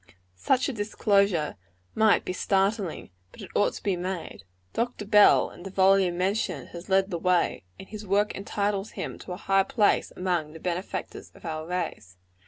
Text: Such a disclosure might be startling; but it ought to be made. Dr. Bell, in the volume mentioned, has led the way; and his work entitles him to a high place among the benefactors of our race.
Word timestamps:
Such 0.39 0.67
a 0.67 0.73
disclosure 0.73 1.57
might 1.93 2.25
be 2.25 2.33
startling; 2.33 3.11
but 3.31 3.39
it 3.43 3.51
ought 3.53 3.73
to 3.73 3.83
be 3.83 3.95
made. 3.95 4.45
Dr. 4.73 5.05
Bell, 5.05 5.51
in 5.51 5.61
the 5.61 5.69
volume 5.69 6.17
mentioned, 6.17 6.69
has 6.69 6.89
led 6.89 7.11
the 7.11 7.19
way; 7.19 7.65
and 7.77 7.87
his 7.87 8.03
work 8.07 8.33
entitles 8.35 8.93
him 8.93 9.19
to 9.19 9.33
a 9.33 9.37
high 9.37 9.61
place 9.61 10.11
among 10.15 10.53
the 10.53 10.59
benefactors 10.59 11.31
of 11.35 11.45
our 11.45 11.67
race. 11.67 12.17